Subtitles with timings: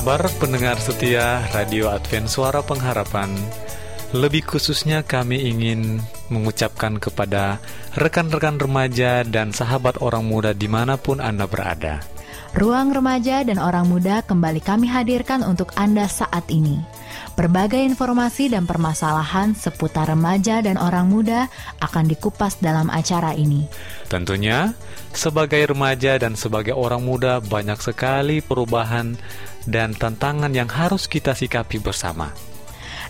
[0.00, 3.28] Kabar pendengar setia Radio Advent Suara Pengharapan?
[4.16, 6.00] Lebih khususnya kami ingin
[6.32, 7.60] mengucapkan kepada
[8.00, 12.00] rekan-rekan remaja dan sahabat orang muda di mana pun Anda berada.
[12.56, 16.80] Ruang remaja dan orang muda kembali kami hadirkan untuk Anda saat ini.
[17.36, 21.52] Berbagai informasi dan permasalahan seputar remaja dan orang muda
[21.84, 23.68] akan dikupas dalam acara ini.
[24.08, 24.72] Tentunya,
[25.12, 29.18] sebagai remaja dan sebagai orang muda banyak sekali perubahan
[29.66, 32.30] dan tantangan yang harus kita sikapi bersama.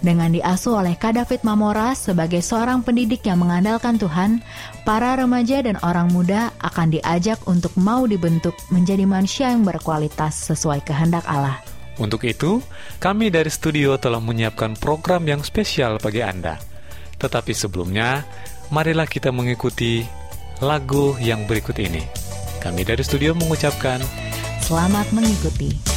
[0.01, 4.41] Dengan diasuh oleh Kak David Mamora sebagai seorang pendidik yang mengandalkan Tuhan,
[4.89, 10.81] para remaja dan orang muda akan diajak untuk mau dibentuk menjadi manusia yang berkualitas sesuai
[10.89, 11.61] kehendak Allah.
[12.01, 12.65] Untuk itu,
[12.97, 16.57] kami dari studio telah menyiapkan program yang spesial bagi Anda.
[17.21, 18.25] Tetapi sebelumnya,
[18.73, 20.01] marilah kita mengikuti
[20.61, 22.05] lagu yang berikut ini.
[22.61, 24.05] Kami dari studio mengucapkan
[24.61, 25.90] Selamat mengikuti.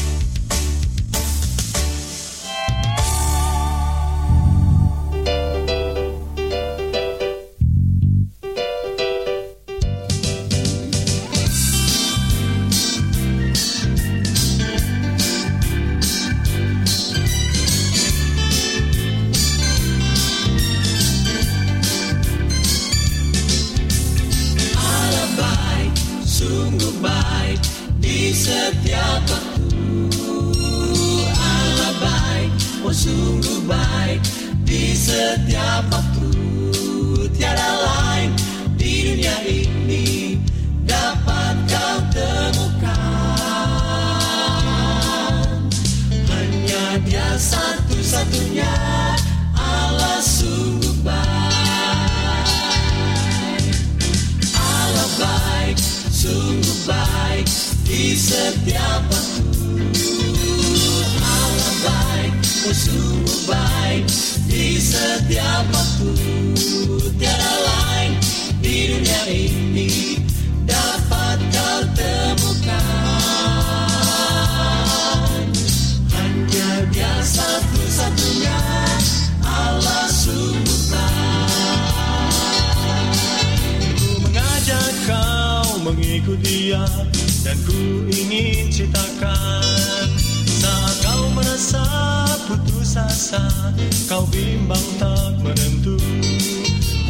[93.34, 93.74] Putus asa
[94.10, 95.98] Kau bimbang tak menentu.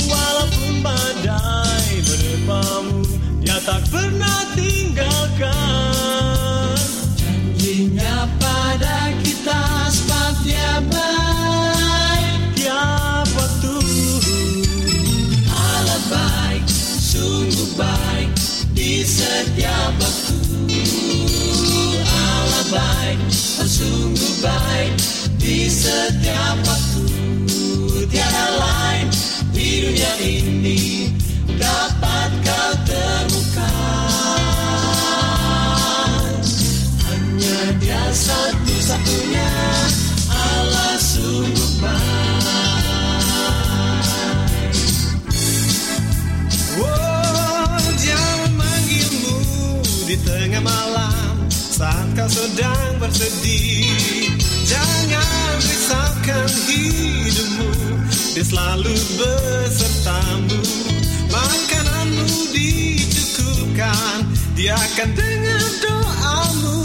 [0.08, 3.04] Walaupun badai menerpamu
[3.44, 5.52] Dia tak pernah tinggalkan.
[7.20, 9.62] Janjinya pada kita
[9.92, 13.76] sebab dia baik Tiap waktu.
[15.52, 16.64] Allah baik,
[17.04, 18.30] sungguh baik
[18.72, 20.40] di setiap waktu.
[22.04, 23.20] Allah baik,
[23.64, 27.04] sungguh baik di setiap waktu.
[28.08, 29.12] Tiada lain
[29.52, 31.12] di dunia ini
[31.60, 34.08] dapat kau temukan.
[37.04, 39.52] Hanya dia satu-satunya
[40.32, 43.12] Allah sungguh baik.
[46.80, 49.36] Oh, dia memanggilmu
[50.08, 54.32] di tengah malam saat kau sedang bersedih.
[54.64, 55.03] Jangan
[55.60, 57.70] risaukan hidupmu,
[58.34, 60.60] dia selalu besertamu.
[61.30, 64.26] Makananmu dicukupkan,
[64.58, 66.78] dia akan dengar doamu.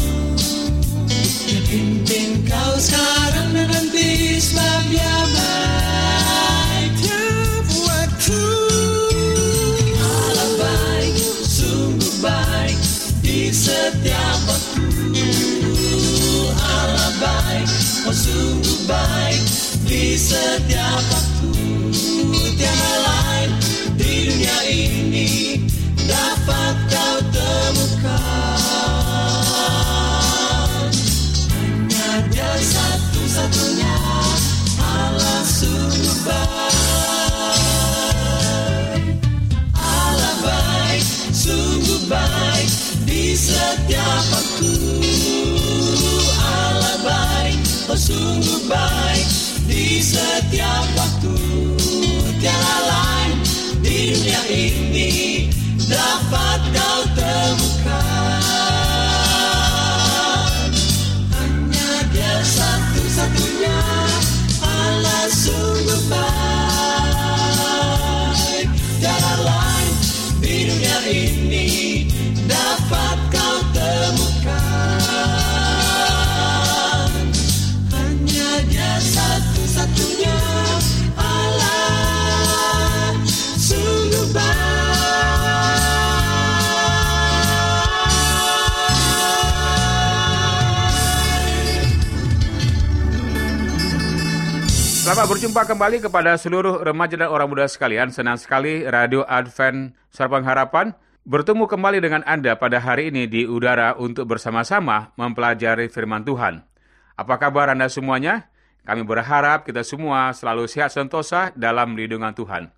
[1.48, 6.90] Dia pimpin kau sekarang dan nanti sebab dia baik.
[7.00, 8.42] Tiap waktu
[10.58, 12.12] baik, sungguh
[13.25, 14.27] di setiap
[18.06, 19.35] Mosubay
[19.83, 21.18] di setiap
[48.08, 49.28] sungguh baik
[49.69, 51.37] di setiap waktu.
[52.40, 53.31] Tiada lain
[53.84, 54.77] di dunia ini
[95.08, 98.12] Selamat berjumpa kembali kepada seluruh remaja dan orang muda sekalian.
[98.12, 100.93] Senang sekali Radio Advent Suara Pengharapan
[101.25, 106.60] bertemu kembali dengan Anda pada hari ini di udara untuk bersama-sama mempelajari firman Tuhan.
[107.16, 108.52] Apa kabar Anda semuanya?
[108.84, 112.69] Kami berharap kita semua selalu sehat sentosa dalam lindungan Tuhan.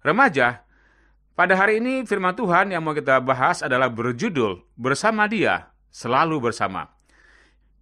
[0.00, 0.64] Remaja,
[1.36, 6.88] pada hari ini firman Tuhan yang mau kita bahas adalah berjudul Bersama Dia, Selalu Bersama.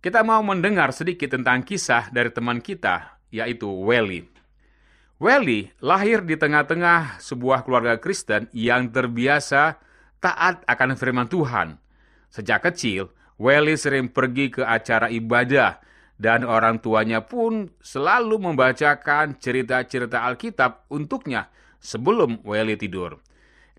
[0.02, 4.28] Kita mau mendengar sedikit tentang kisah dari teman kita, yaitu Welly.
[5.16, 9.80] Welly lahir di tengah-tengah sebuah keluarga Kristen yang terbiasa
[10.20, 11.80] taat akan firman Tuhan.
[12.28, 15.80] Sejak kecil, Welly sering pergi ke acara ibadah
[16.20, 21.50] dan orang tuanya pun selalu membacakan cerita-cerita Alkitab untuknya
[21.82, 23.18] sebelum Welly tidur.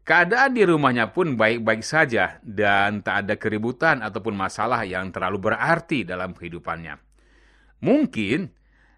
[0.03, 6.03] Keadaan di rumahnya pun baik-baik saja dan tak ada keributan ataupun masalah yang terlalu berarti
[6.03, 6.99] dalam kehidupannya.
[7.79, 8.51] Mungkin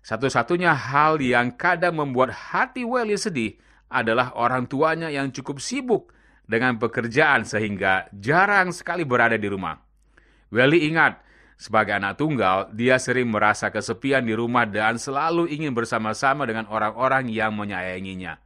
[0.05, 3.57] satu-satunya hal yang kadang membuat hati Welly sedih
[3.89, 6.13] adalah orang tuanya yang cukup sibuk
[6.45, 9.81] dengan pekerjaan sehingga jarang sekali berada di rumah.
[10.53, 11.25] Welly ingat,
[11.57, 17.25] sebagai anak tunggal, dia sering merasa kesepian di rumah dan selalu ingin bersama-sama dengan orang-orang
[17.33, 18.37] yang menyayanginya.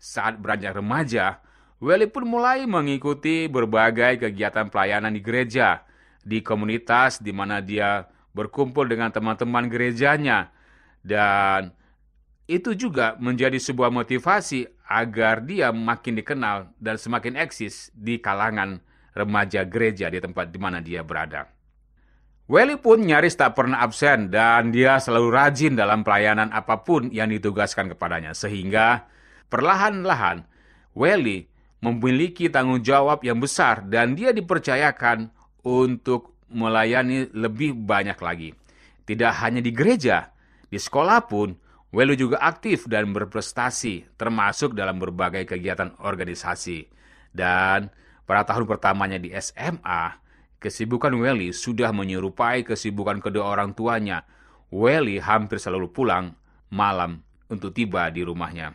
[0.00, 1.44] Saat beranjak remaja,
[1.76, 5.84] Welly pun mulai mengikuti berbagai kegiatan pelayanan di gereja,
[6.24, 10.48] di komunitas di mana dia berkumpul dengan teman-teman gerejanya,
[11.02, 11.74] dan
[12.50, 18.82] itu juga menjadi sebuah motivasi agar dia makin dikenal dan semakin eksis di kalangan
[19.14, 21.48] remaja gereja di tempat di mana dia berada.
[22.50, 27.30] Welly pun nyaris tak pernah absen dan dia selalu rajin dalam pelayanan apa pun yang
[27.30, 28.36] ditugaskan kepadanya.
[28.36, 29.08] Sehingga
[29.48, 30.44] perlahan-lahan
[30.92, 31.48] Welly
[31.80, 35.32] memiliki tanggung jawab yang besar dan dia dipercayakan
[35.64, 38.50] untuk melayani lebih banyak lagi.
[39.08, 40.28] Tidak hanya di gereja,
[40.72, 41.52] di sekolah pun
[41.92, 46.88] Welly juga aktif dan berprestasi, termasuk dalam berbagai kegiatan organisasi.
[47.28, 47.92] Dan
[48.24, 50.16] pada tahun pertamanya di SMA,
[50.56, 54.24] kesibukan Welly sudah menyerupai kesibukan kedua orang tuanya.
[54.72, 56.32] Welly hampir selalu pulang
[56.72, 57.20] malam
[57.52, 58.72] untuk tiba di rumahnya.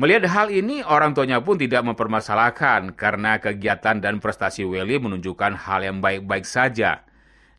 [0.00, 5.84] Melihat hal ini, orang tuanya pun tidak mempermasalahkan karena kegiatan dan prestasi Welly menunjukkan hal
[5.84, 7.04] yang baik-baik saja.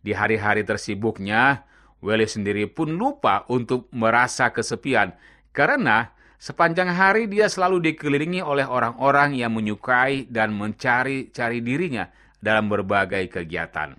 [0.01, 1.69] Di hari-hari tersibuknya,
[2.03, 5.15] Welly sendiri pun lupa untuk merasa kesepian
[5.55, 13.31] karena sepanjang hari dia selalu dikelilingi oleh orang-orang yang menyukai dan mencari-cari dirinya dalam berbagai
[13.31, 13.95] kegiatan.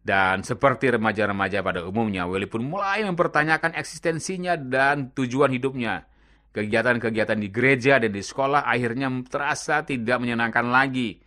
[0.00, 6.08] Dan seperti remaja-remaja pada umumnya, Welly pun mulai mempertanyakan eksistensinya dan tujuan hidupnya.
[6.50, 11.20] Kegiatan-kegiatan di gereja dan di sekolah akhirnya terasa tidak menyenangkan lagi.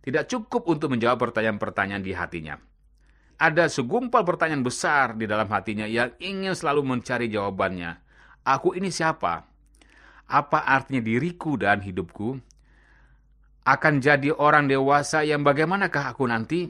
[0.00, 2.56] Tidak cukup untuk menjawab pertanyaan-pertanyaan di hatinya.
[3.40, 7.96] Ada segumpal pertanyaan besar di dalam hatinya yang ingin selalu mencari jawabannya.
[8.44, 9.48] Aku ini siapa?
[10.28, 12.36] Apa artinya diriku dan hidupku?
[13.64, 16.68] Akan jadi orang dewasa yang bagaimanakah aku nanti?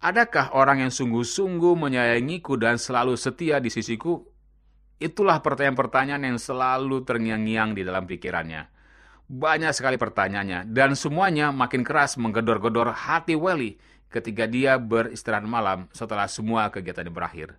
[0.00, 4.24] Adakah orang yang sungguh-sungguh menyayangiku dan selalu setia di sisiku?
[4.96, 8.64] Itulah pertanyaan-pertanyaan yang selalu terngiang-ngiang di dalam pikirannya.
[9.28, 13.76] Banyak sekali pertanyaannya, dan semuanya makin keras menggedor-gedor hati Welly
[14.10, 17.58] ketika dia beristirahat malam setelah semua kegiatan berakhir.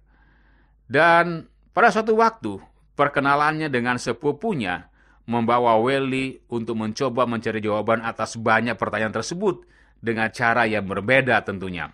[0.87, 2.57] Dan pada suatu waktu,
[2.97, 4.87] perkenalannya dengan sepupunya
[5.27, 9.67] membawa Welly untuk mencoba mencari jawaban atas banyak pertanyaan tersebut
[9.99, 11.91] dengan cara yang berbeda tentunya.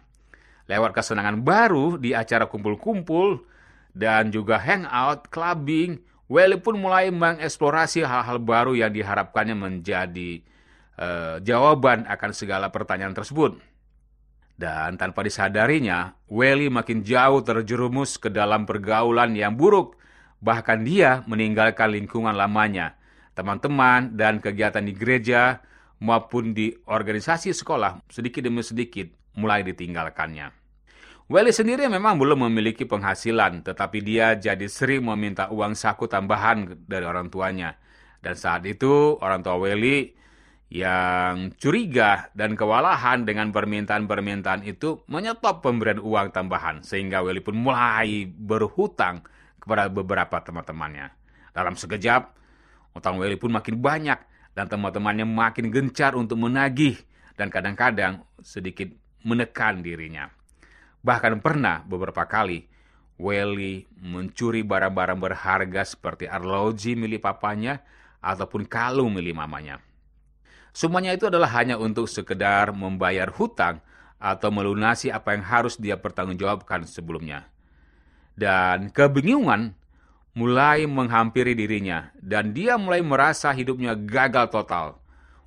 [0.69, 3.43] Lewat kesenangan baru di acara kumpul-kumpul
[3.91, 5.99] dan juga hangout, clubbing,
[6.31, 10.39] Welly pun mulai mengeksplorasi hal-hal baru yang diharapkannya menjadi
[10.97, 13.59] eh, jawaban akan segala pertanyaan tersebut.
[14.63, 19.99] Dan tanpa disadarinya, Welly makin jauh terjerumus ke dalam pergaulan yang buruk.
[20.39, 22.95] Bahkan dia meninggalkan lingkungan lamanya,
[23.35, 25.59] teman-teman dan kegiatan di gereja
[25.99, 30.55] maupun di organisasi sekolah sedikit demi sedikit mulai ditinggalkannya.
[31.27, 37.03] Welly sendiri memang belum memiliki penghasilan, tetapi dia jadi sering meminta uang saku tambahan dari
[37.03, 37.75] orang tuanya.
[38.23, 40.22] Dan saat itu orang tua Welly
[40.73, 48.25] yang curiga dan kewalahan dengan permintaan-permintaan itu menyetop pemberian uang tambahan sehingga Welly pun mulai
[48.25, 49.21] berhutang
[49.61, 51.13] kepada beberapa teman-temannya.
[51.53, 52.33] Dalam sekejap,
[52.97, 54.17] utang Welly pun makin banyak
[54.57, 56.97] dan teman-temannya makin gencar untuk menagih
[57.37, 58.89] dan kadang-kadang sedikit
[59.21, 60.33] menekan dirinya.
[61.05, 62.65] Bahkan pernah beberapa kali
[63.21, 67.85] Welly mencuri barang-barang berharga seperti arloji milik papanya
[68.25, 69.92] ataupun kalung milik mamanya.
[70.73, 73.77] Semuanya itu adalah hanya untuk sekedar membayar hutang
[74.17, 77.45] atau melunasi apa yang harus dia pertanggungjawabkan sebelumnya.
[78.33, 79.77] Dan kebingungan
[80.33, 84.97] mulai menghampiri dirinya dan dia mulai merasa hidupnya gagal total.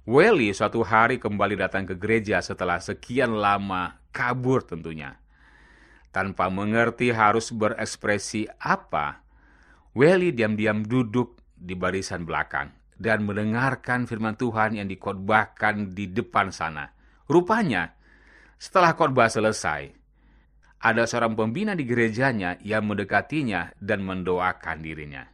[0.07, 5.19] Welly suatu hari kembali datang ke gereja setelah sekian lama kabur tentunya.
[6.15, 9.27] Tanpa mengerti harus berekspresi apa,
[9.91, 16.89] Welly diam-diam duduk di barisan belakang dan mendengarkan firman Tuhan yang dikhotbahkan di depan sana.
[17.29, 17.93] Rupanya,
[18.57, 19.93] setelah khotbah selesai,
[20.81, 25.25] ada seorang pembina di gerejanya yang mendekatinya dan mendoakan dirinya.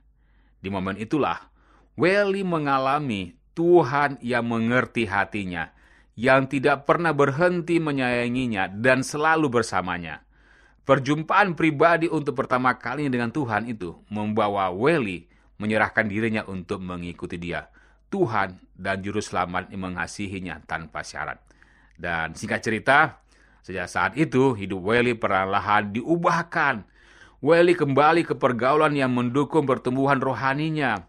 [0.62, 1.50] Di momen itulah,
[1.98, 5.70] Welly mengalami Tuhan yang mengerti hatinya,
[6.16, 10.24] yang tidak pernah berhenti menyayanginya dan selalu bersamanya.
[10.82, 15.30] Perjumpaan pribadi untuk pertama kalinya dengan Tuhan itu membawa Welly
[15.62, 17.70] menyerahkan dirinya untuk mengikuti dia.
[18.10, 21.38] Tuhan dan Juru Selamat mengasihinya tanpa syarat.
[21.96, 23.22] Dan singkat cerita,
[23.62, 26.82] Sejak saat itu, hidup Welly perlahan diubahkan.
[27.38, 31.06] Welly kembali ke pergaulan yang mendukung pertumbuhan rohaninya.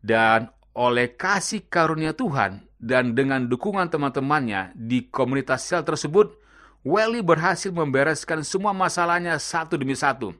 [0.00, 6.32] Dan oleh kasih karunia Tuhan dan dengan dukungan teman-temannya di komunitas sel tersebut,
[6.80, 10.32] Welly berhasil membereskan semua masalahnya satu demi satu.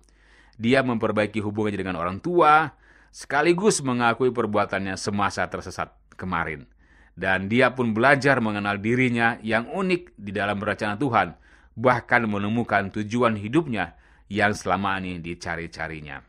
[0.56, 2.72] Dia memperbaiki hubungannya dengan orang tua,
[3.16, 5.88] sekaligus mengakui perbuatannya semasa tersesat
[6.20, 6.68] kemarin
[7.16, 11.32] dan dia pun belajar mengenal dirinya yang unik di dalam rencana Tuhan,
[11.72, 13.96] bahkan menemukan tujuan hidupnya
[14.28, 16.20] yang selama ini dicari-carinya.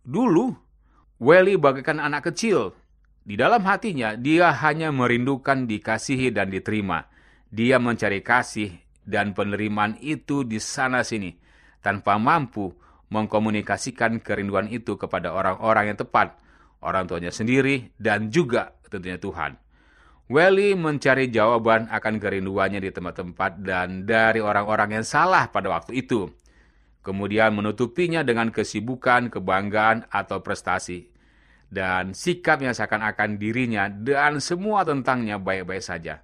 [0.00, 0.48] Dulu,
[1.20, 2.72] Welly bagaikan anak kecil.
[3.20, 7.04] Di dalam hatinya, dia hanya merindukan dikasihi dan diterima.
[7.52, 8.72] Dia mencari kasih
[9.04, 11.36] dan penerimaan itu di sana-sini,
[11.84, 12.72] tanpa mampu
[13.08, 16.36] mengkomunikasikan kerinduan itu kepada orang-orang yang tepat,
[16.84, 19.56] orang tuanya sendiri, dan juga tentunya Tuhan.
[20.28, 26.28] Welly mencari jawaban akan kerinduannya di tempat-tempat dan dari orang-orang yang salah pada waktu itu.
[27.00, 31.08] Kemudian menutupinya dengan kesibukan, kebanggaan, atau prestasi.
[31.72, 36.20] Dan sikap yang seakan-akan dirinya dan semua tentangnya baik-baik saja.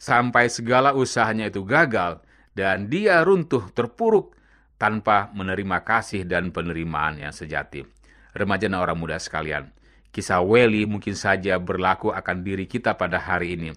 [0.00, 2.24] Sampai segala usahanya itu gagal
[2.56, 4.32] dan dia runtuh terpuruk
[4.76, 7.86] tanpa menerima kasih dan penerimaan yang sejati.
[8.34, 9.70] Remaja dan orang muda sekalian,
[10.14, 13.70] Kisah Welly mungkin saja berlaku akan diri kita pada hari ini.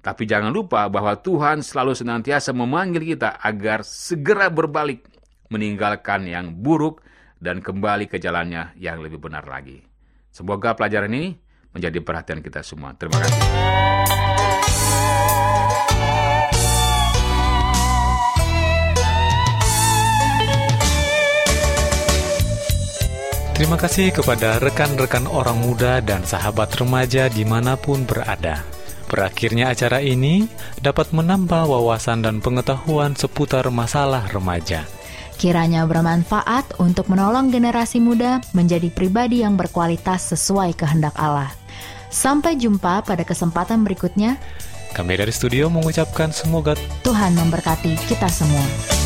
[0.00, 5.04] Tapi jangan lupa bahwa Tuhan selalu senantiasa memanggil kita agar segera berbalik,
[5.52, 7.04] meninggalkan yang buruk,
[7.36, 9.84] dan kembali ke jalannya yang lebih benar lagi.
[10.32, 11.36] Semoga pelajaran ini
[11.76, 12.96] menjadi perhatian kita semua.
[12.96, 13.40] Terima kasih.
[23.56, 28.60] Terima kasih kepada rekan-rekan orang muda dan sahabat remaja di mana pun berada.
[29.08, 30.44] Berakhirnya acara ini
[30.84, 34.84] dapat menambah wawasan dan pengetahuan seputar masalah remaja.
[35.40, 41.48] Kiranya bermanfaat untuk menolong generasi muda menjadi pribadi yang berkualitas sesuai kehendak Allah.
[42.12, 44.36] Sampai jumpa pada kesempatan berikutnya.
[44.92, 49.05] Kami dari studio mengucapkan semoga Tuhan memberkati kita semua.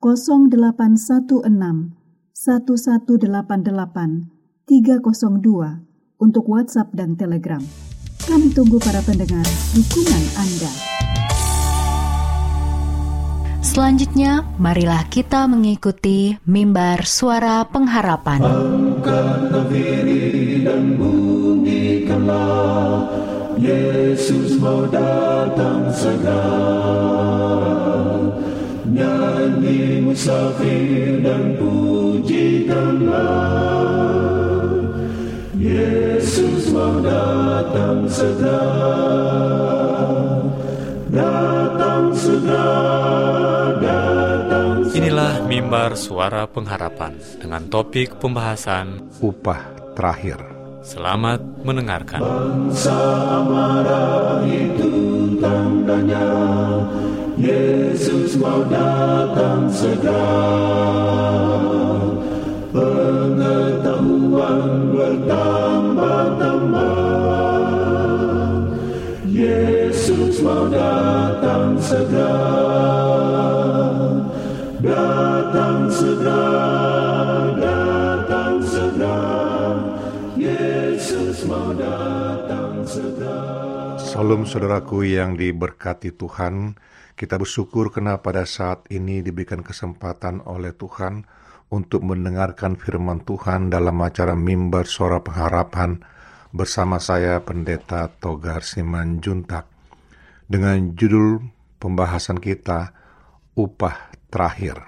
[0.00, 1.44] 0816
[2.32, 4.32] 1188
[4.64, 7.60] 302 untuk WhatsApp dan Telegram.
[8.24, 9.44] Kami tunggu para pendengar
[9.76, 10.72] dukungan Anda.
[13.60, 18.40] Selanjutnya, marilah kita mengikuti mimbar suara pengharapan.
[23.60, 27.79] Yesus mau datang segera
[29.00, 33.16] Nyanyi musafir dan pujikanlah
[35.56, 38.60] Yesus mau datang segera
[41.08, 42.76] Datang segera
[43.80, 50.44] Datang Inilah mimbar suara pengharapan dengan topik pembahasan upah terakhir.
[50.84, 52.20] Selamat mendengarkan.
[57.40, 60.28] Yesus mau datang segera.
[62.68, 67.00] Pengetahuan bertambah-tambah.
[69.24, 72.36] Yesus mau datang segera.
[74.84, 76.44] Datang segera
[77.56, 79.16] Datang segera.
[80.36, 83.96] Yesus mau datang segera.
[83.96, 86.76] Salam saudaraku yang diberkati Tuhan,
[87.20, 91.28] kita bersyukur karena pada saat ini diberikan kesempatan oleh Tuhan
[91.68, 96.00] untuk mendengarkan firman Tuhan dalam acara mimbar suara pengharapan
[96.48, 99.68] bersama saya Pendeta Togar Simanjuntak
[100.48, 101.44] dengan judul
[101.76, 102.96] pembahasan kita
[103.52, 104.80] upah terakhir.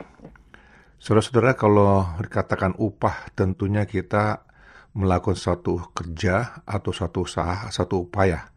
[0.96, 4.48] Saudara-saudara kalau dikatakan upah tentunya kita
[4.96, 8.48] melakukan suatu kerja atau suatu usaha, satu upaya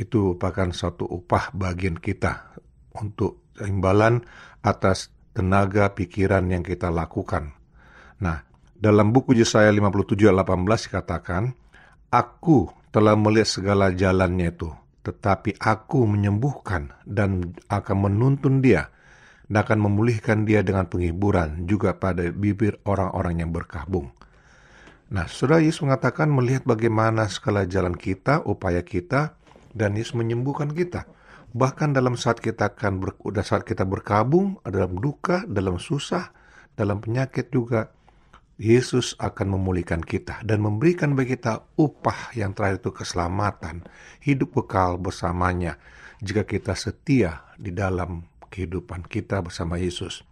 [0.00, 2.56] itu merupakan suatu upah bagian kita
[2.98, 4.22] untuk imbalan
[4.62, 7.54] atas tenaga pikiran yang kita lakukan.
[8.18, 8.42] Nah,
[8.74, 11.42] dalam buku Yesaya 57 ayat 18 dikatakan,
[12.08, 14.70] Aku telah melihat segala jalannya itu,
[15.06, 18.90] tetapi aku menyembuhkan dan akan menuntun dia
[19.48, 24.12] dan akan memulihkan dia dengan penghiburan juga pada bibir orang-orang yang berkabung.
[25.08, 29.40] Nah, Saudara Yesus mengatakan melihat bagaimana segala jalan kita, upaya kita,
[29.72, 31.08] dan Yesus menyembuhkan kita.
[31.48, 36.28] Bahkan dalam saat kita akan ber, saat kita berkabung, dalam duka, dalam susah,
[36.76, 37.88] dalam penyakit juga,
[38.58, 43.86] Yesus akan memulihkan kita dan memberikan bagi kita upah yang terakhir itu keselamatan,
[44.18, 45.78] hidup kekal bersamanya
[46.18, 50.26] jika kita setia di dalam kehidupan kita bersama Yesus.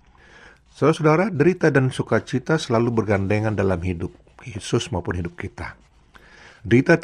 [0.74, 4.10] Saudara-saudara, derita dan sukacita selalu bergandengan dalam hidup
[4.42, 5.78] Yesus maupun hidup kita.
[6.66, 6.98] Derita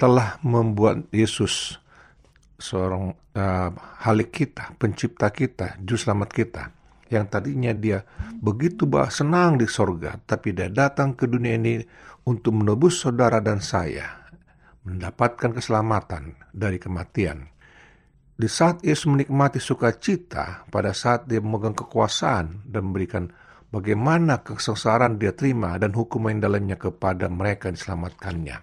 [0.00, 1.76] telah membuat Yesus
[2.56, 3.70] seorang uh,
[4.04, 6.62] halik kita, pencipta kita, juru selamat kita,
[7.12, 8.02] yang tadinya dia
[8.40, 11.78] begitu bah senang di sorga, tapi dia datang ke dunia ini
[12.26, 14.26] untuk menebus saudara dan saya,
[14.82, 17.46] mendapatkan keselamatan dari kematian.
[18.36, 23.32] Di saat Yesus menikmati sukacita, pada saat dia memegang kekuasaan dan memberikan
[23.72, 28.60] bagaimana kesengsaraan dia terima dan hukuman yang dalamnya kepada mereka diselamatkannya.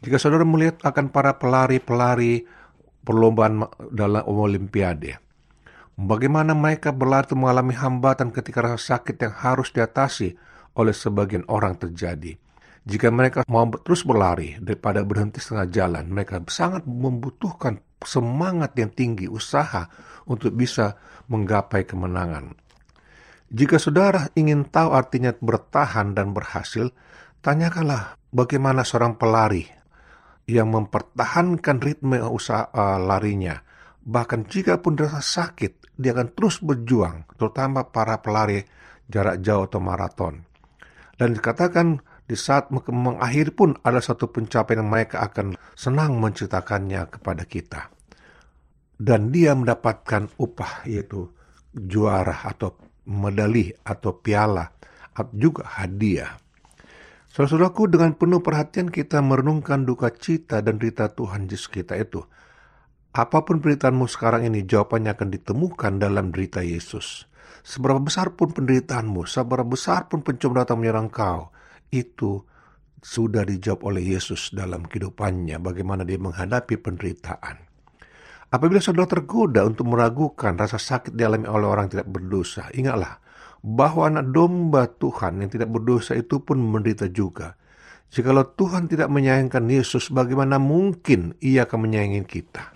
[0.00, 2.44] Jika saudara melihat akan para pelari-pelari
[3.06, 3.62] perlombaan
[3.94, 5.22] dalam olimpiade,
[5.94, 10.34] bagaimana mereka berlari mengalami hambatan ketika rasa sakit yang harus diatasi
[10.74, 12.34] oleh sebagian orang terjadi.
[12.86, 19.26] Jika mereka mau terus berlari daripada berhenti setengah jalan, mereka sangat membutuhkan semangat yang tinggi,
[19.26, 19.90] usaha
[20.26, 20.94] untuk bisa
[21.26, 22.54] menggapai kemenangan.
[23.50, 26.90] Jika saudara ingin tahu artinya bertahan dan berhasil,
[27.42, 29.75] tanyakanlah bagaimana seorang pelari
[30.46, 33.58] yang mempertahankan ritme usaha uh, larinya.
[34.06, 38.62] Bahkan jika pun dirasa sakit, dia akan terus berjuang, terutama para pelari
[39.10, 40.46] jarak jauh atau maraton.
[41.18, 47.42] Dan dikatakan di saat mengakhiri pun ada satu pencapaian yang mereka akan senang menceritakannya kepada
[47.46, 47.90] kita.
[48.96, 51.26] Dan dia mendapatkan upah yaitu
[51.74, 54.66] juara atau medali atau piala
[55.14, 56.45] atau juga hadiah.
[57.36, 62.24] Saudaraku dengan penuh perhatian kita merenungkan duka cita dan derita Tuhan Yesus kita itu.
[63.12, 67.28] Apa pun penderitaanmu sekarang ini, jawabannya akan ditemukan dalam derita Yesus.
[67.60, 71.52] Seberapa besar pun penderitaanmu, seberapa besar pun pencobaan menyerang kau,
[71.92, 72.40] itu
[73.04, 77.68] sudah dijawab oleh Yesus dalam kehidupannya bagaimana dia menghadapi penderitaan.
[78.48, 83.20] Apabila saudara tergoda untuk meragukan rasa sakit dialami oleh orang tidak berdosa, ingatlah
[83.66, 87.58] bahwa anak domba Tuhan yang tidak berdosa itu pun menderita juga.
[88.06, 92.70] Jikalau Tuhan tidak menyayangkan Yesus, bagaimana mungkin ia akan menyayangi kita?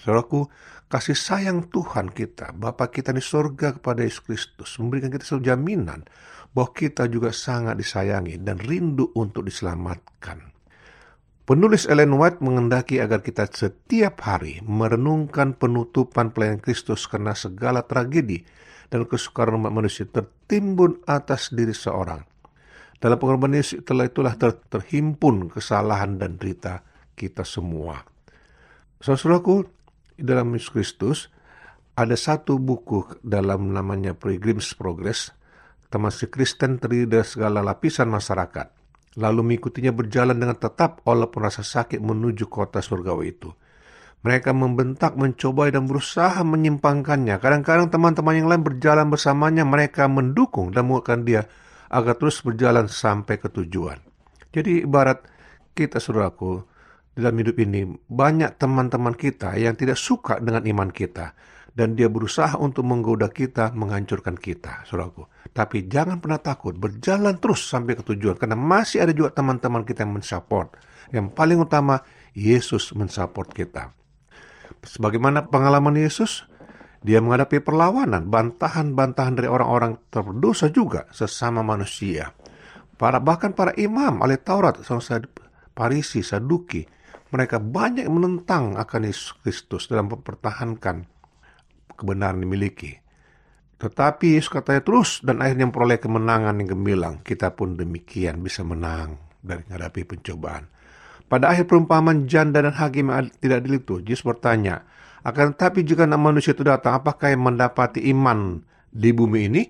[0.00, 0.48] Saudaraku,
[0.88, 6.08] kasih sayang Tuhan kita, Bapa kita di sorga kepada Yesus Kristus, memberikan kita satu jaminan
[6.56, 10.48] bahwa kita juga sangat disayangi dan rindu untuk diselamatkan.
[11.44, 18.40] Penulis Ellen White mengendaki agar kita setiap hari merenungkan penutupan pelayanan Kristus karena segala tragedi
[18.90, 22.26] dan kesukaran umat manusia tertimbun atas diri seorang.
[23.00, 26.84] Dalam pengorbanan Yesus itulah, itulah ter, terhimpun kesalahan dan derita
[27.16, 28.04] kita semua.
[29.00, 29.64] Saudaraku,
[30.20, 31.18] dalam Yesus Kristus
[31.96, 35.32] ada satu buku dalam namanya Pilgrim's Progress.
[35.90, 38.78] Termasuk Kristen terdiri dari segala lapisan masyarakat.
[39.18, 43.50] Lalu mengikutinya berjalan dengan tetap walaupun rasa sakit menuju kota surgawi itu.
[44.20, 47.40] Mereka membentak, mencoba dan berusaha menyimpangkannya.
[47.40, 51.48] Kadang-kadang teman-teman yang lain berjalan bersamanya, mereka mendukung dan menguatkan dia
[51.88, 53.96] agar terus berjalan sampai ke tujuan.
[54.52, 55.24] Jadi ibarat
[55.72, 56.60] kita saudaraku,
[57.16, 61.34] dalam hidup ini banyak teman-teman kita yang tidak suka dengan iman kita
[61.70, 65.26] dan dia berusaha untuk menggoda kita, menghancurkan kita, saudaraku.
[65.50, 70.06] Tapi jangan pernah takut, berjalan terus sampai ke tujuan karena masih ada juga teman-teman kita
[70.06, 70.68] yang mensupport.
[71.10, 72.02] Yang paling utama,
[72.34, 73.99] Yesus mensupport kita.
[74.80, 76.48] Sebagaimana pengalaman Yesus,
[77.00, 82.36] dia menghadapi perlawanan, bantahan-bantahan dari orang-orang terdosa juga sesama manusia.
[83.00, 84.76] Para bahkan para imam oleh Taurat,
[85.72, 86.84] Parisi, Saduki,
[87.32, 91.08] mereka banyak menentang akan Yesus Kristus dalam mempertahankan
[91.96, 93.00] kebenaran dimiliki.
[93.80, 97.14] Tetapi Yesus katanya terus dan akhirnya memperoleh kemenangan yang gemilang.
[97.24, 100.68] Kita pun demikian bisa menang dari menghadapi pencobaan.
[101.30, 104.82] Pada akhir perumpamaan janda dan hakim yang tidak itu, Yesus bertanya,
[105.22, 109.62] akan tetapi jika manusia itu datang, apakah yang mendapati iman di bumi ini?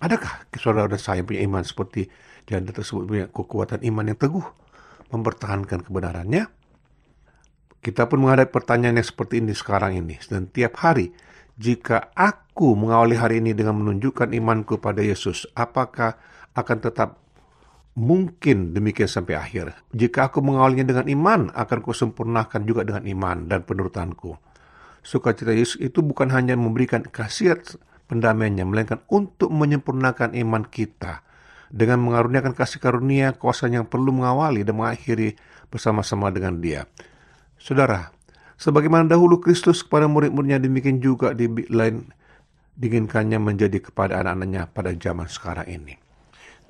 [0.00, 2.08] Adakah saudara saya punya iman seperti
[2.48, 4.46] janda tersebut punya kekuatan iman yang teguh,
[5.12, 6.48] mempertahankan kebenarannya?
[7.84, 10.16] Kita pun menghadapi pertanyaan yang seperti ini sekarang ini.
[10.24, 11.12] Dan tiap hari,
[11.60, 16.16] jika aku mengawali hari ini dengan menunjukkan imanku pada Yesus, apakah
[16.56, 17.27] akan tetap
[17.98, 19.74] mungkin demikian sampai akhir?
[19.90, 24.38] Jika aku mengawalinya dengan iman, akan kusempurnakan juga dengan iman dan penurutanku.
[25.02, 27.74] Sukacita Yesus itu bukan hanya memberikan khasiat
[28.06, 31.26] pendamaiannya, melainkan untuk menyempurnakan iman kita
[31.68, 35.36] dengan mengaruniakan kasih karunia kuasa yang perlu mengawali dan mengakhiri
[35.68, 36.88] bersama-sama dengan dia.
[37.60, 38.14] Saudara,
[38.56, 42.08] sebagaimana dahulu Kristus kepada murid-muridnya demikian juga di lain
[42.78, 46.07] diinginkannya menjadi kepada anak-anaknya pada zaman sekarang ini.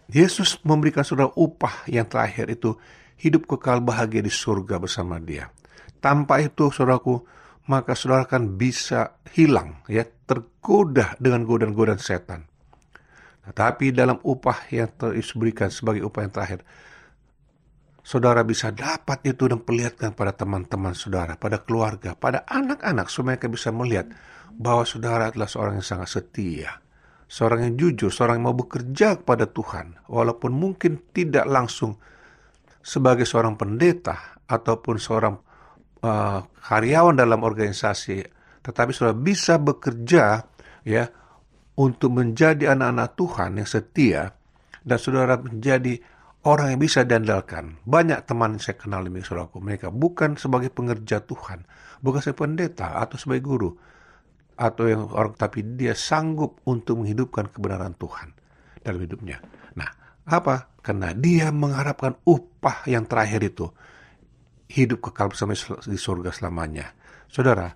[0.08, 2.72] Yesus memberikan saudara upah yang terakhir itu
[3.20, 5.52] hidup kekal bahagia di surga bersama dia.
[6.00, 7.20] Tanpa itu, saudaraku,
[7.68, 12.48] maka saudara akan bisa hilang, ya, tergoda dengan godaan-godaan setan.
[13.44, 16.60] Tetapi dalam upah yang diberikan sebagai upah yang terakhir,
[18.00, 23.52] saudara bisa dapat itu dan perlihatkan pada teman-teman saudara, pada keluarga, pada anak-anak, supaya mereka
[23.52, 24.08] bisa melihat
[24.56, 26.80] bahwa saudara adalah seorang yang sangat setia,
[27.28, 32.00] seorang yang jujur, seorang yang mau bekerja kepada Tuhan, walaupun mungkin tidak langsung
[32.80, 35.36] sebagai seorang pendeta ataupun seorang
[36.00, 38.24] uh, karyawan dalam organisasi,
[38.64, 40.40] tetapi saudara bisa bekerja
[40.88, 41.04] ya
[41.76, 44.22] untuk menjadi anak-anak Tuhan yang setia
[44.82, 46.00] dan saudara menjadi
[46.48, 47.76] orang yang bisa diandalkan.
[47.84, 51.68] Banyak teman saya kenal di mereka bukan sebagai pengerja Tuhan,
[52.00, 53.70] bukan sebagai pendeta atau sebagai guru,
[54.58, 58.34] atau yang orang tapi dia sanggup untuk menghidupkan kebenaran Tuhan
[58.82, 59.38] dalam hidupnya.
[59.78, 59.90] Nah,
[60.26, 60.74] apa?
[60.82, 63.70] Karena dia mengharapkan upah yang terakhir itu
[64.68, 65.54] hidup kekal bersama
[65.86, 66.92] di surga selamanya.
[67.30, 67.70] Saudara,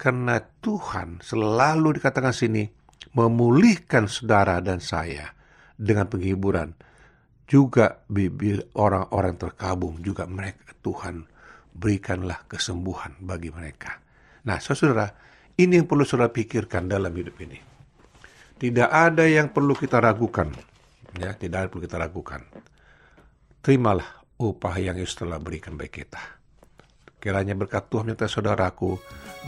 [0.00, 2.64] karena Tuhan selalu dikatakan sini
[3.12, 5.28] memulihkan saudara dan saya
[5.76, 6.72] dengan penghiburan
[7.44, 11.28] juga bibir orang-orang terkabung juga mereka Tuhan
[11.72, 14.00] berikanlah kesembuhan bagi mereka.
[14.48, 15.06] Nah, saudara,
[15.58, 17.58] ini yang perlu saudara pikirkan dalam hidup ini.
[18.56, 20.48] Tidak ada yang perlu kita ragukan,
[21.18, 22.40] ya, tidak ada yang perlu kita ragukan.
[23.58, 26.22] Terimalah upah yang Yesus telah berikan bagi kita.
[27.22, 28.98] Kiranya berkat Tuhan menyertai saudaraku,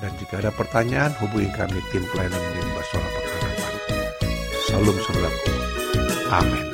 [0.02, 3.74] dan jika ada pertanyaan, hubungi kami tim pelayanan mimbar suara pengharapan.
[4.66, 5.52] Salam saudaraku.
[6.30, 6.73] Amin.